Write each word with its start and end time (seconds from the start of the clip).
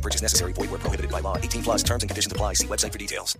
No 0.00 0.02
purchase 0.02 0.22
necessary. 0.22 0.54
Void 0.54 0.70
where 0.70 0.80
prohibited 0.80 1.10
by 1.10 1.20
law. 1.20 1.36
18 1.36 1.62
plus 1.62 1.82
terms 1.82 2.02
and 2.02 2.10
conditions 2.10 2.32
apply. 2.32 2.54
See 2.54 2.66
website 2.66 2.92
for 2.92 2.98
details. 2.98 3.38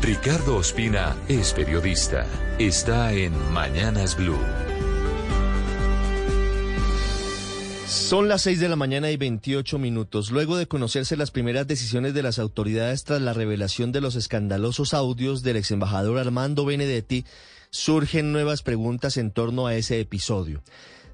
Ricardo 0.00 0.56
Ospina 0.56 1.16
es 1.28 1.52
periodista. 1.52 2.26
Está 2.58 3.12
en 3.12 3.32
Mañanas 3.52 4.16
Blue. 4.16 4.38
Son 7.86 8.28
las 8.28 8.42
6 8.42 8.58
de 8.60 8.68
la 8.68 8.76
mañana 8.76 9.10
y 9.10 9.16
28 9.16 9.78
minutos. 9.78 10.30
Luego 10.30 10.56
de 10.56 10.66
conocerse 10.66 11.16
las 11.16 11.30
primeras 11.30 11.66
decisiones 11.66 12.14
de 12.14 12.22
las 12.22 12.38
autoridades 12.38 13.04
tras 13.04 13.20
la 13.20 13.34
revelación 13.34 13.92
de 13.92 14.00
los 14.00 14.16
escandalosos 14.16 14.94
audios 14.94 15.42
del 15.42 15.58
ex 15.58 15.70
embajador 15.70 16.18
Armando 16.18 16.64
Benedetti, 16.64 17.24
surgen 17.70 18.32
nuevas 18.32 18.62
preguntas 18.62 19.16
en 19.16 19.30
torno 19.30 19.66
a 19.66 19.74
ese 19.74 20.00
episodio. 20.00 20.62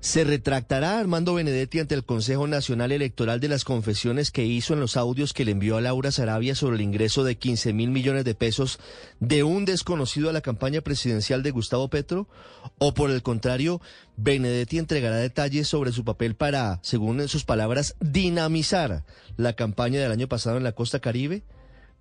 ¿Se 0.04 0.22
retractará 0.22 0.98
Armando 0.98 1.32
Benedetti 1.32 1.78
ante 1.78 1.94
el 1.94 2.04
Consejo 2.04 2.46
Nacional 2.46 2.92
Electoral 2.92 3.40
de 3.40 3.48
las 3.48 3.64
confesiones 3.64 4.30
que 4.30 4.44
hizo 4.44 4.74
en 4.74 4.80
los 4.80 4.98
audios 4.98 5.32
que 5.32 5.46
le 5.46 5.52
envió 5.52 5.78
a 5.78 5.80
Laura 5.80 6.12
Sarabia 6.12 6.54
sobre 6.54 6.76
el 6.76 6.82
ingreso 6.82 7.24
de 7.24 7.38
15 7.38 7.72
mil 7.72 7.90
millones 7.90 8.26
de 8.26 8.34
pesos 8.34 8.78
de 9.20 9.44
un 9.44 9.64
desconocido 9.64 10.28
a 10.28 10.34
la 10.34 10.42
campaña 10.42 10.82
presidencial 10.82 11.42
de 11.42 11.52
Gustavo 11.52 11.88
Petro? 11.88 12.28
¿O 12.76 12.92
por 12.92 13.10
el 13.10 13.22
contrario, 13.22 13.80
Benedetti 14.18 14.76
entregará 14.76 15.16
detalles 15.16 15.68
sobre 15.68 15.90
su 15.90 16.04
papel 16.04 16.36
para, 16.36 16.80
según 16.82 17.26
sus 17.26 17.44
palabras, 17.44 17.96
dinamizar 17.98 19.04
la 19.38 19.54
campaña 19.54 20.00
del 20.00 20.12
año 20.12 20.28
pasado 20.28 20.58
en 20.58 20.64
la 20.64 20.72
costa 20.72 21.00
caribe? 21.00 21.44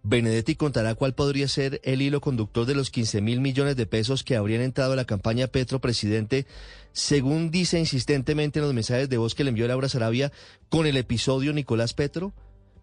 Benedetti 0.05 0.55
contará 0.55 0.95
cuál 0.95 1.15
podría 1.15 1.47
ser 1.47 1.79
el 1.85 2.01
hilo 2.01 2.19
conductor 2.19 2.65
de 2.65 2.75
los 2.75 2.91
15 2.91 3.21
mil 3.21 3.39
millones 3.39 3.77
de 3.77 3.85
pesos 3.85 4.25
que 4.25 4.35
habrían 4.35 4.61
entrado 4.61 4.91
a 4.91 4.95
la 4.97 5.05
campaña 5.05 5.47
Petro 5.47 5.79
Presidente, 5.79 6.45
según 6.91 7.51
dice 7.51 7.79
insistentemente 7.79 8.59
en 8.59 8.65
los 8.65 8.73
mensajes 8.73 9.07
de 9.07 9.17
voz 9.17 9.33
que 9.33 9.45
le 9.45 9.49
envió 9.49 9.65
Laura 9.65 9.87
Sarabia 9.87 10.33
con 10.67 10.87
el 10.87 10.97
episodio 10.97 11.53
Nicolás 11.53 11.93
Petro. 11.93 12.33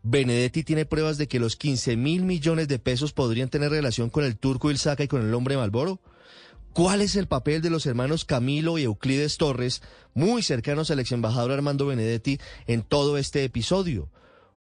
Benedetti 0.03 0.65
tiene 0.65 0.87
pruebas 0.87 1.19
de 1.19 1.29
que 1.29 1.41
los 1.41 1.57
15 1.57 1.95
mil 1.98 2.25
millones 2.25 2.69
de 2.69 2.79
pesos 2.79 3.13
podrían 3.13 3.51
tener 3.51 3.71
relación 3.71 4.09
con 4.09 4.25
el 4.25 4.39
turco 4.39 4.71
Ilzaca 4.71 5.05
y 5.05 5.09
con 5.09 5.21
el 5.21 5.35
hombre 5.35 5.59
Malboro. 5.59 6.01
¿Cuál 6.73 7.03
es 7.03 7.17
el 7.17 7.27
papel 7.27 7.61
de 7.61 7.69
los 7.69 7.85
hermanos 7.85 8.25
Camilo 8.25 8.79
y 8.79 8.85
Euclides 8.85 9.37
Torres, 9.37 9.83
muy 10.15 10.43
cercanos 10.43 10.91
al 10.91 11.01
ex 11.01 11.13
embajador 11.13 11.53
Armando 11.53 11.85
Benedetti, 11.85 12.39
en 12.67 12.83
todo 12.83 13.19
este 13.19 13.45
episodio? 13.45 14.09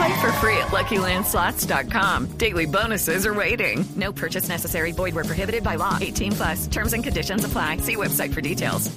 Play 0.00 0.20
for 0.20 0.32
free 0.40 0.56
at 0.56 0.68
LuckyLandSlots.com. 0.72 2.38
Daily 2.38 2.66
bonuses 2.66 3.26
are 3.26 3.34
waiting. 3.34 3.84
No 3.96 4.12
purchase 4.12 4.48
necessary. 4.48 4.92
Void 4.92 5.14
where 5.14 5.26
prohibited 5.26 5.62
by 5.62 5.76
law. 5.76 5.98
18 6.00 6.32
plus. 6.32 6.66
Terms 6.68 6.94
and 6.94 7.04
conditions 7.04 7.44
apply. 7.44 7.78
See 7.82 7.96
website 7.96 8.32
for 8.32 8.40
details. 8.40 8.90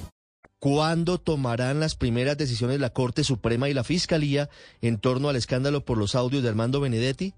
¿Cuándo 0.60 1.18
tomarán 1.18 1.78
las 1.78 1.94
primeras 1.94 2.38
decisiones 2.38 2.80
la 2.80 2.88
Corte 2.88 3.22
Suprema 3.22 3.68
y 3.68 3.74
la 3.74 3.84
Fiscalía 3.84 4.48
en 4.80 4.96
torno 4.96 5.28
al 5.28 5.36
escándalo 5.36 5.84
por 5.84 5.98
los 5.98 6.14
audios 6.14 6.42
de 6.42 6.48
Armando 6.48 6.80
Benedetti? 6.80 7.34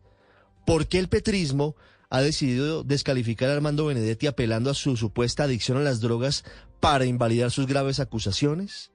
¿Por 0.65 0.87
qué 0.87 1.01
el 1.01 1.09
petrismo 1.09 1.75
ha 2.09 2.21
decidido 2.21 2.85
descalificar 2.85 3.51
a 3.51 3.55
Armando 3.55 3.87
Benedetti 3.87 4.29
apelando 4.29 4.71
a 4.71 4.75
su 4.75 4.97
supuesta 4.97 5.43
adicción 5.43 5.77
a 5.77 5.81
las 5.81 6.01
drogas 6.01 6.45
para 6.79 7.05
invalidar 7.05 7.51
sus 7.51 7.67
graves 7.67 7.99
acusaciones? 7.99 8.93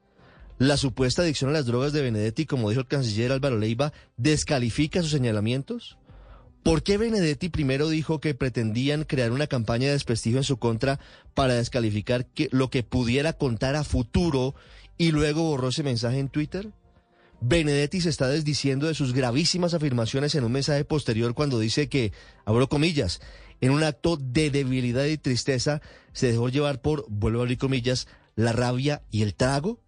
La 0.57 0.77
supuesta 0.77 1.23
adicción 1.23 1.49
a 1.49 1.53
las 1.53 1.65
drogas 1.65 1.93
de 1.93 2.01
Benedetti, 2.01 2.45
como 2.45 2.69
dijo 2.69 2.81
el 2.81 2.87
canciller 2.87 3.31
Álvaro 3.31 3.57
Leiva, 3.57 3.93
descalifica 4.17 5.01
sus 5.01 5.11
señalamientos. 5.11 5.97
¿Por 6.63 6.83
qué 6.83 6.97
Benedetti 6.97 7.49
primero 7.49 7.89
dijo 7.89 8.19
que 8.19 8.35
pretendían 8.35 9.03
crear 9.03 9.31
una 9.31 9.47
campaña 9.47 9.87
de 9.87 9.93
desprestigio 9.93 10.37
en 10.37 10.43
su 10.43 10.57
contra 10.57 10.99
para 11.33 11.55
descalificar 11.55 12.27
que, 12.27 12.49
lo 12.51 12.69
que 12.69 12.83
pudiera 12.83 13.33
contar 13.33 13.75
a 13.75 13.83
futuro 13.83 14.53
y 14.97 15.11
luego 15.11 15.43
borró 15.43 15.69
ese 15.69 15.81
mensaje 15.81 16.19
en 16.19 16.29
Twitter? 16.29 16.69
Benedetti 17.41 18.01
se 18.01 18.09
está 18.09 18.27
desdiciendo 18.27 18.85
de 18.85 18.93
sus 18.93 19.13
gravísimas 19.13 19.73
afirmaciones 19.73 20.35
en 20.35 20.43
un 20.43 20.51
mensaje 20.51 20.85
posterior 20.85 21.33
cuando 21.33 21.57
dice 21.57 21.89
que, 21.89 22.13
abro 22.45 22.69
comillas, 22.69 23.19
en 23.61 23.71
un 23.71 23.83
acto 23.83 24.15
de 24.17 24.51
debilidad 24.51 25.05
y 25.05 25.17
tristeza 25.17 25.81
se 26.13 26.31
dejó 26.31 26.49
llevar 26.49 26.81
por, 26.81 27.05
vuelvo 27.09 27.39
a 27.39 27.43
abrir 27.43 27.57
comillas, 27.57 28.07
la 28.35 28.51
rabia 28.51 29.01
y 29.09 29.23
el 29.23 29.33
trago. 29.33 29.79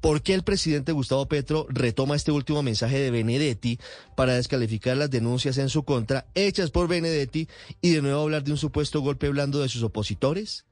¿Por 0.00 0.22
qué 0.22 0.34
el 0.34 0.44
presidente 0.44 0.92
Gustavo 0.92 1.26
Petro 1.26 1.66
retoma 1.68 2.14
este 2.14 2.30
último 2.30 2.62
mensaje 2.62 3.00
de 3.00 3.10
Benedetti 3.10 3.80
para 4.16 4.34
descalificar 4.34 4.96
las 4.96 5.10
denuncias 5.10 5.58
en 5.58 5.68
su 5.68 5.82
contra 5.82 6.26
hechas 6.34 6.70
por 6.70 6.86
Benedetti 6.86 7.48
y 7.80 7.90
de 7.90 8.02
nuevo 8.02 8.22
hablar 8.22 8.44
de 8.44 8.52
un 8.52 8.58
supuesto 8.58 9.00
golpe 9.00 9.28
blando 9.28 9.60
de 9.60 9.68
sus 9.68 9.82
opositores? 9.82 10.66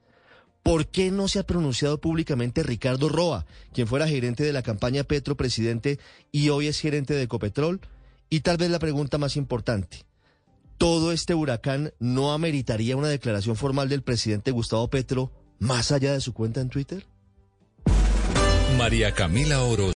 ¿Por 0.62 0.88
qué 0.88 1.10
no 1.10 1.26
se 1.26 1.40
ha 1.40 1.46
pronunciado 1.46 2.00
públicamente 2.00 2.62
Ricardo 2.62 3.08
Roa, 3.08 3.46
quien 3.72 3.86
fuera 3.86 4.08
gerente 4.08 4.44
de 4.44 4.52
la 4.52 4.62
campaña 4.62 5.04
Petro 5.04 5.36
Presidente 5.36 5.98
y 6.30 6.48
hoy 6.50 6.68
es 6.68 6.80
gerente 6.80 7.14
de 7.14 7.22
Ecopetrol? 7.22 7.80
Y 8.30 8.40
tal 8.40 8.56
vez 8.56 8.70
la 8.70 8.78
pregunta 8.78 9.18
más 9.18 9.36
importante, 9.36 10.04
¿todo 10.78 11.10
este 11.10 11.34
huracán 11.34 11.92
no 11.98 12.32
ameritaría 12.32 12.96
una 12.96 13.08
declaración 13.08 13.56
formal 13.56 13.88
del 13.88 14.02
presidente 14.02 14.50
Gustavo 14.50 14.88
Petro 14.88 15.32
más 15.58 15.90
allá 15.90 16.12
de 16.12 16.20
su 16.20 16.32
cuenta 16.32 16.60
en 16.60 16.68
Twitter? 16.68 17.06
María 18.76 19.12
Camila 19.12 19.62
Oro 19.62 19.84